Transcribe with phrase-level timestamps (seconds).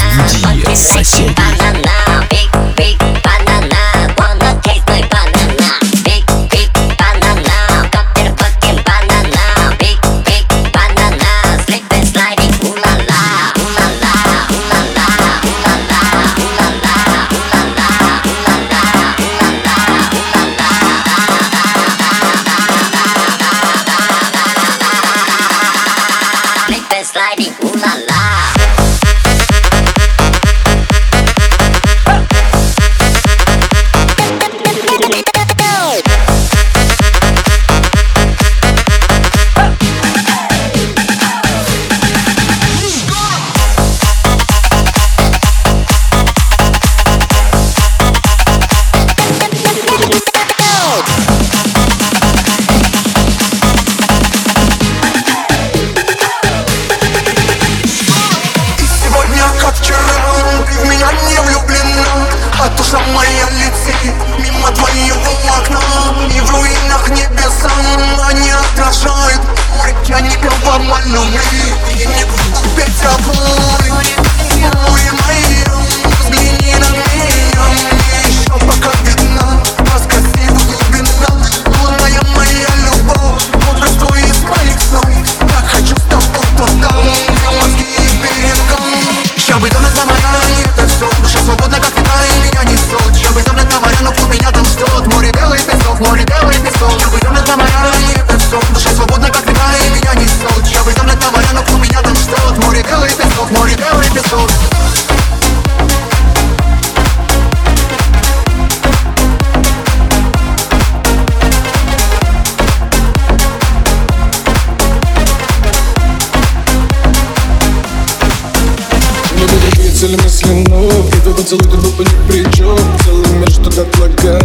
[0.00, 1.34] 拿起三话线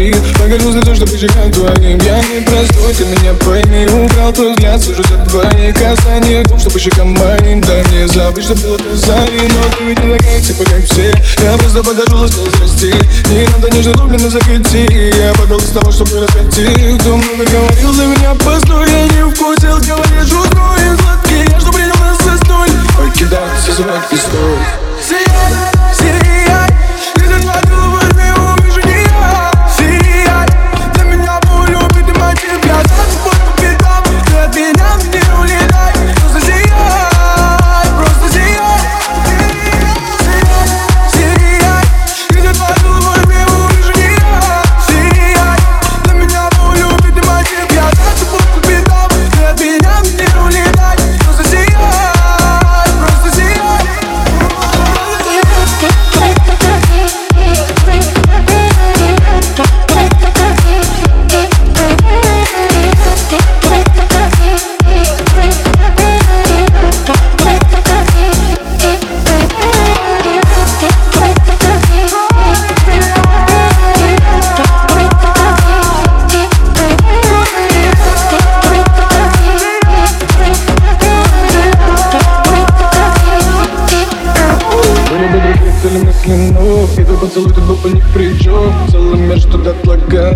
[0.00, 4.52] горит Покажу за то, что почекаю твоим Я не простой, ты меня пойми Убрал твой
[4.52, 6.44] взгляд, сужу за твои касания.
[6.44, 10.16] Том, что щекам моим Да не забыть, что было ты зари Но ты ведь не
[10.16, 11.12] такая, типа как все.
[11.42, 12.94] Я просто покажу ласку страсти
[13.30, 18.06] Не надо нежно дублено закрути Я подол с того, чтобы раскатить Кто много говорил за
[18.06, 21.50] меня, постой Я не вкусил, говоришь, жутко и сладкий.
[21.50, 24.89] Я что принял нас за столь Покидаться, звать и стой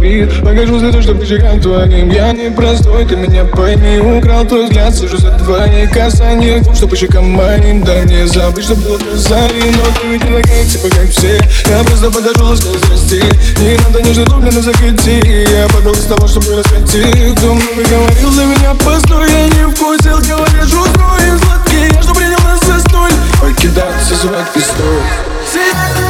[0.04, 3.98] горит Покажу за то, что почекаю твоим Я не простой, ты меня пойми.
[3.98, 8.74] Украл твой взгляд, сужу за твои касания что по щекам моим Да не забыть, что
[8.76, 11.38] было ты зари Но ты ведь не такая, типа как все.
[11.68, 13.22] Я просто покажу ласку страсти
[13.60, 18.44] Не надо нежно дублено закрути Я подол с того, чтобы раскатить Кто много говорил за
[18.44, 19.30] меня, постой.
[19.30, 23.12] Я не вкусил, говоришь, и сладкий Я что принял нас за столь?
[23.40, 26.03] Покидаться, звать и стой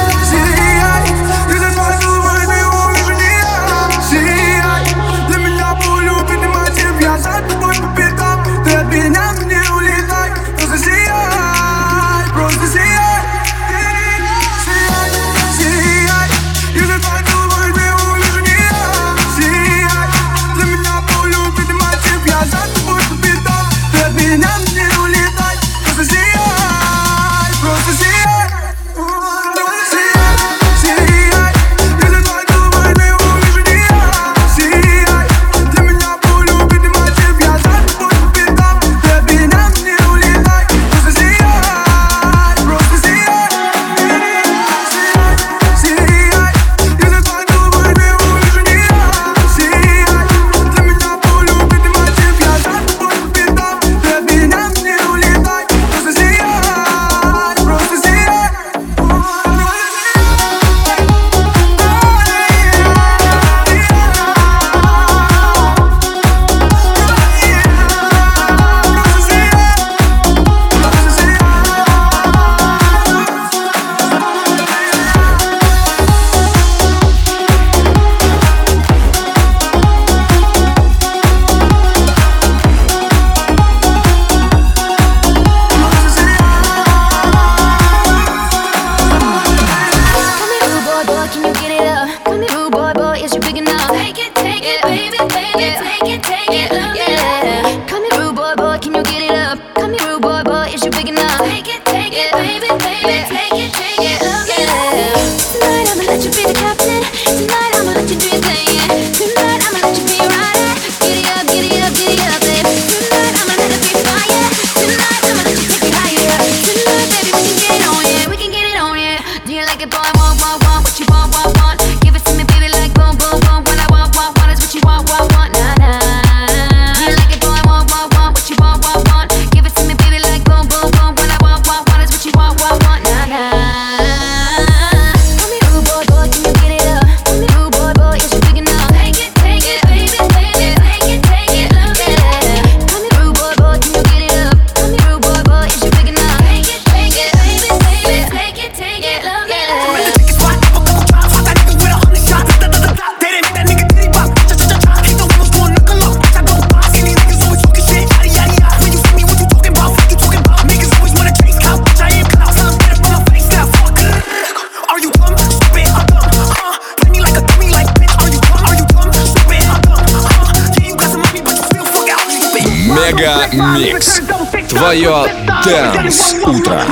[173.13, 174.21] Микс.
[174.69, 175.27] Твое
[175.65, 176.83] Дэнс Утро.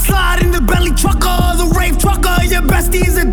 [0.00, 2.42] slide in the belly trucker, the rave trucker.
[2.44, 3.24] Your bestie's a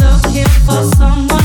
[0.00, 1.37] looking for someone.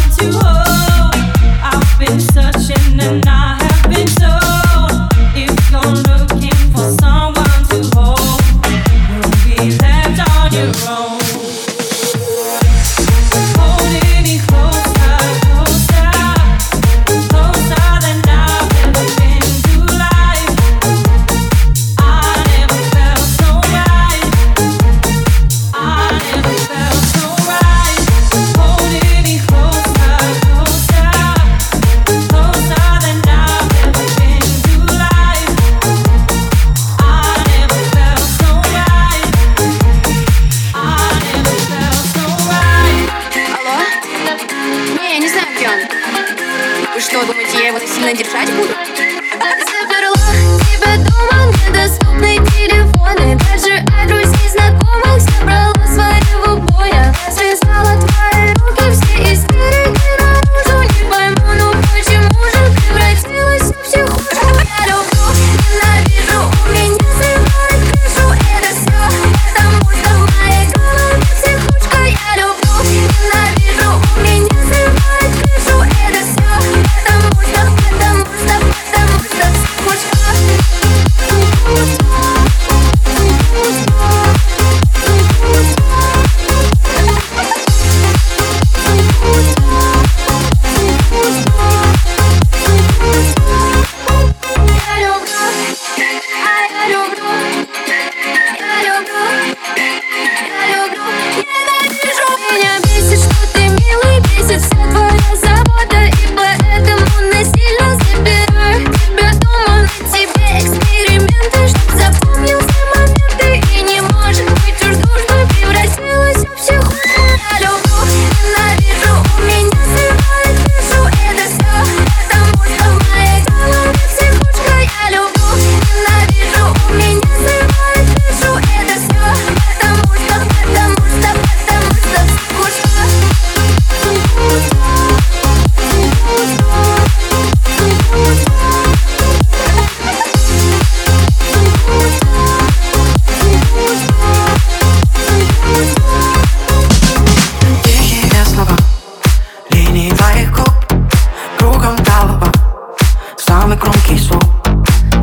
[153.63, 154.43] самый громкий звук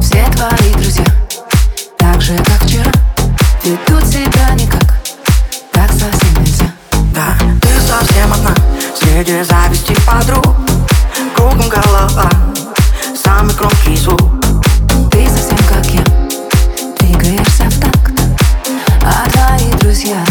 [0.01, 1.05] Все твои друзья
[1.99, 2.91] Так же, как вчера
[3.63, 4.95] Ведут себя никак.
[5.73, 6.73] Так совсем нельзя.
[7.15, 8.55] Да, ты совсем одна
[8.99, 10.57] Среди зависти подруг.
[11.37, 12.31] Кругом голова
[13.23, 14.23] Самый громкий звук.
[15.11, 16.03] Ты совсем как я
[16.99, 18.23] Двигаешься в такт.
[19.03, 20.25] А твои друзья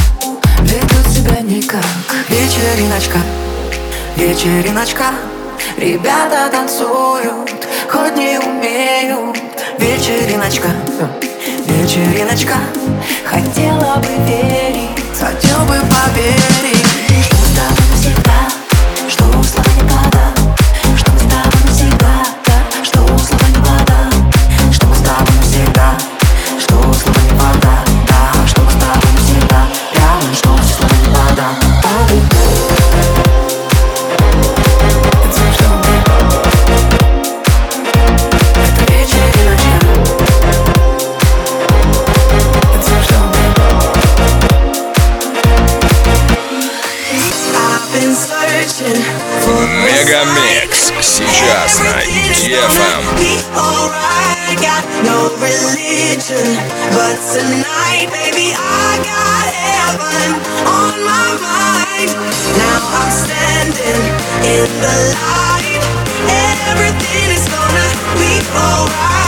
[0.62, 1.86] Ведут себя никак.
[2.28, 3.20] Вечериночка
[4.16, 5.06] Вечериночка.
[5.78, 7.39] Ребята танцуют.
[11.00, 12.56] Вечериночка,
[13.24, 14.79] хотела бы верить.
[55.90, 56.50] religion.
[56.94, 60.30] But tonight, baby, I got heaven
[60.70, 62.10] on my mind.
[62.58, 64.02] Now I'm standing
[64.46, 65.82] in the light.
[66.70, 67.90] Everything is gonna
[68.22, 69.19] be alright.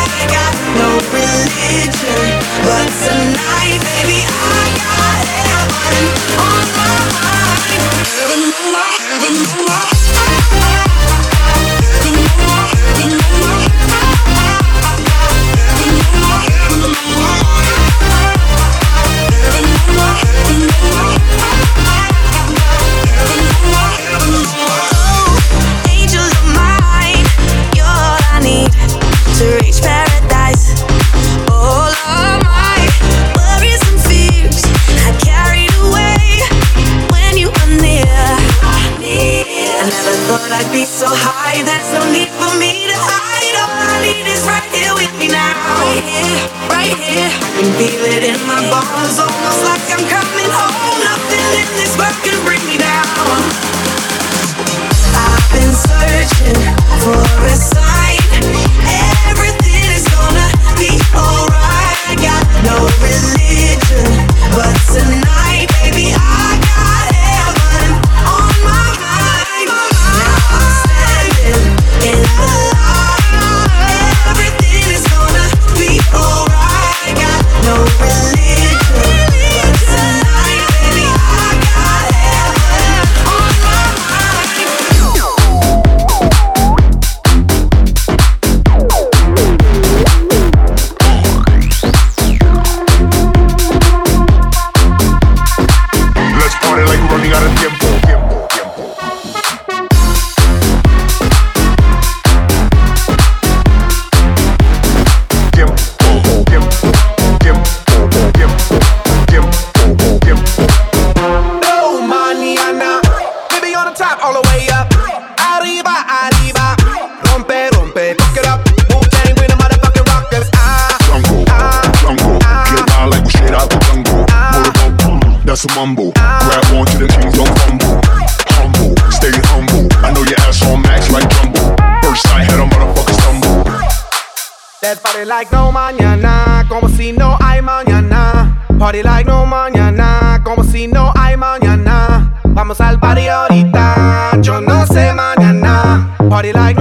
[135.31, 138.65] Like no mañana, como si no hay mañana.
[138.77, 142.33] Party like no mañana, como si no hay mañana.
[142.43, 146.17] Vamos al party ahorita, yo no sé mañana.
[146.29, 146.80] Party like